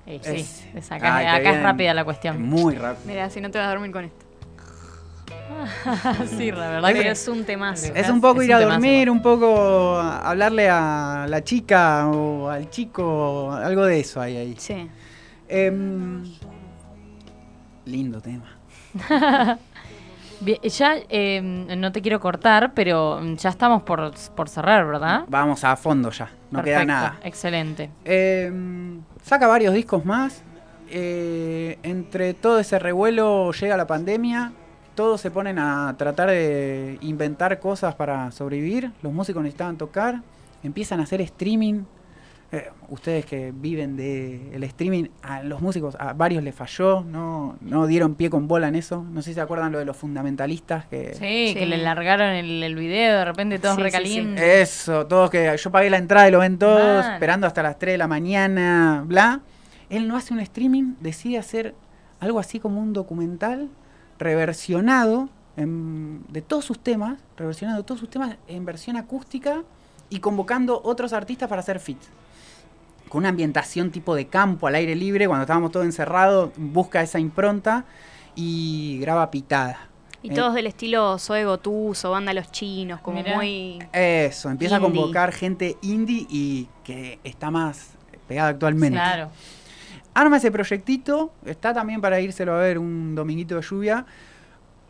[0.05, 2.41] Eh, sí, Es- es acá, Ay, qué acá es rápida la cuestión.
[2.43, 3.07] Muy rápido.
[3.07, 4.25] Mira, si no te vas a dormir con esto.
[6.37, 7.91] sí, la verdad Pero que es un temazo.
[7.95, 12.07] Es un poco Es ir un a temazo, dormir, un poco hablarle a la chica
[12.09, 14.55] o al chico, algo de eso hay ahí.
[14.57, 14.87] Sí.
[15.47, 16.23] Em,
[17.85, 18.57] lindo tema.
[20.41, 25.23] Bien, ya eh, no te quiero cortar, pero ya estamos por, por cerrar, ¿verdad?
[25.27, 27.19] Vamos a fondo ya, no queda nada.
[27.23, 27.89] Excelente.
[28.03, 30.41] Em, saca varios discos más.
[30.89, 34.51] eh, entre todo ese revuelo llega la pandemia.
[34.93, 38.91] Todos se ponen a tratar de inventar cosas para sobrevivir.
[39.01, 40.21] Los músicos necesitaban tocar.
[40.63, 41.83] Empiezan a hacer streaming.
[42.51, 47.01] Eh, ustedes que viven del streaming, a los músicos, a varios les falló.
[47.03, 49.03] No, no dieron pie con bola en eso.
[49.03, 50.85] No sé si se acuerdan lo de los fundamentalistas.
[50.85, 51.55] Que Sí, Sí.
[51.55, 54.43] que le largaron el, el video, de repente todos Sí, sí, recalientes.
[54.43, 57.95] Eso, todos que yo pagué la entrada y lo ven todos, esperando hasta las 3
[57.95, 59.41] de la mañana, bla.
[59.89, 61.73] Él no hace un streaming, decide hacer
[62.19, 63.69] algo así como un documental
[64.19, 69.63] reversionado en- de todos sus temas, reversionado todos sus temas en versión acústica
[70.09, 72.07] y convocando otros artistas para hacer feats.
[73.09, 77.19] Con una ambientación tipo de campo, al aire libre, cuando estábamos todos encerrados, busca esa
[77.19, 77.85] impronta
[78.35, 79.89] y graba pitada.
[80.21, 83.35] Y Eh, todos del estilo Zoe Gotuso, Banda Los Chinos, como Mirá.
[83.35, 83.79] muy...
[83.93, 84.89] Eso, empieza Indie.
[84.89, 87.91] a convocar gente indie y que está más
[88.27, 88.97] pegada actualmente.
[88.97, 89.29] Claro.
[90.15, 94.05] Arma ese proyectito, está también para írselo a ver un dominguito de lluvia.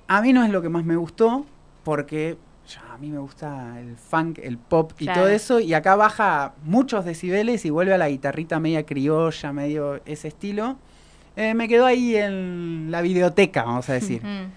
[0.07, 1.45] A mí no es lo que más me gustó,
[1.83, 5.21] porque ya, a mí me gusta el funk, el pop y Claro.
[5.21, 10.01] todo eso, y acá baja muchos decibeles y vuelve a la guitarrita media criolla, medio
[10.05, 10.77] ese estilo.
[11.35, 14.21] Eh, me quedó ahí en la videoteca, vamos a decir.
[14.25, 14.51] Mm.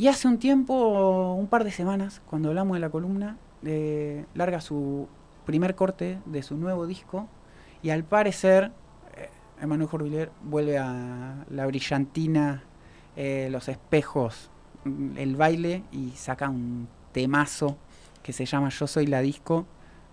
[0.00, 4.60] Y hace un tiempo, un par de semanas, cuando hablamos de la columna, eh, larga
[4.60, 5.08] su
[5.44, 7.26] primer corte de su nuevo disco
[7.82, 8.70] y al parecer
[9.16, 9.28] eh,
[9.60, 12.62] Emanuel Jorviler vuelve a la brillantina,
[13.16, 14.50] eh, los espejos,
[15.16, 17.76] el baile y saca un temazo
[18.22, 19.66] que se llama Yo soy la disco,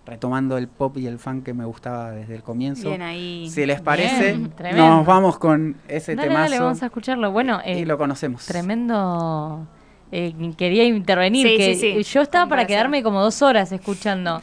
[0.06, 2.88] retomando el pop y el funk que me gustaba desde el comienzo.
[2.88, 3.48] Bien ahí.
[3.50, 7.30] Si les parece, Bien, nos vamos con ese Dale, temazo dale, vamos a escucharlo.
[7.32, 8.46] Bueno, eh, y lo conocemos.
[8.46, 9.66] tremendo.
[10.12, 11.46] eh, quería intervenir.
[11.48, 12.02] Sí, que sí, sí.
[12.14, 14.40] Yo estaba para quedarme como dos horas escuchando.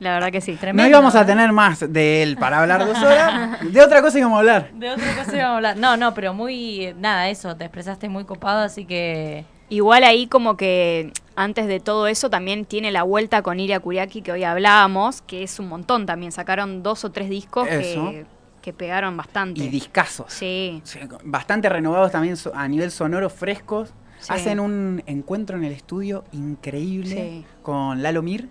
[0.00, 0.54] La verdad que sí.
[0.56, 0.82] Tremendo.
[0.82, 3.60] No íbamos a tener más de él para hablar dos horas.
[3.72, 4.72] De otra cosa íbamos a hablar.
[4.72, 5.76] De otra cosa íbamos a hablar.
[5.76, 6.86] No, no, pero muy.
[6.86, 9.44] eh, Nada, eso, te expresaste muy copado, así que.
[9.72, 14.20] Igual ahí como que antes de todo eso también tiene la vuelta con Iria Kuriaki
[14.20, 16.30] que hoy hablábamos, que es un montón también.
[16.30, 18.10] Sacaron dos o tres discos Eso.
[18.10, 18.26] que,
[18.60, 19.62] que pegaron bastante.
[19.64, 20.26] Y discazos.
[20.30, 20.82] Sí.
[20.84, 23.94] Sí, Bastante renovados también a nivel sonoro, frescos.
[24.18, 24.32] Sí.
[24.34, 27.44] Hacen un encuentro en el estudio increíble Sí.
[27.62, 28.50] con Lalo Mir.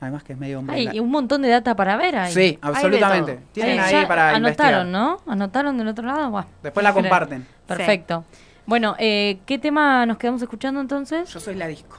[0.00, 0.76] Además que es medio hombre.
[0.88, 2.32] Hay un montón de data para ver ahí.
[2.32, 3.38] Sí, absolutamente.
[3.52, 4.86] Tienen Sí, ahí ya para Anotaron, investigar.
[4.86, 5.20] ¿no?
[5.26, 6.28] Anotaron del otro lado.
[6.30, 7.46] Buah, Después la comparten.
[7.66, 8.24] Perfecto.
[8.66, 11.32] Bueno, eh, ¿qué tema nos quedamos escuchando entonces?
[11.32, 11.96] Yo soy la disco.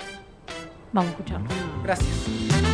[0.91, 1.47] Vamos a escucharlo.
[1.83, 2.66] Gracias.